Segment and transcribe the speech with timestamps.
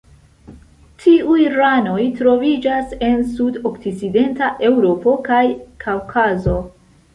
[1.01, 5.45] Tiuj ranoj troviĝas en sudokcidenta Eŭropo kaj
[5.87, 6.61] Kaŭkazo.